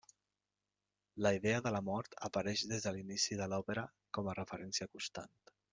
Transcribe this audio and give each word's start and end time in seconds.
La 1.25 1.33
idea 1.39 1.59
de 1.67 1.73
la 1.75 1.83
mort 1.89 2.17
apareix 2.29 2.65
des 2.73 2.89
de 2.89 2.95
l'inici 2.97 3.41
de 3.43 3.49
l'òpera 3.53 3.87
com 4.19 4.31
a 4.35 4.39
referència 4.43 4.93
constant. 4.97 5.37